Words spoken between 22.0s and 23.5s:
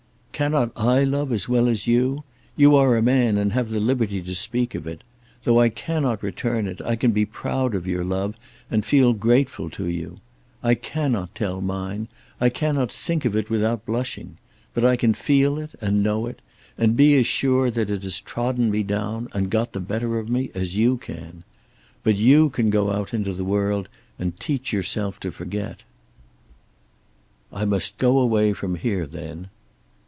But you can go out into the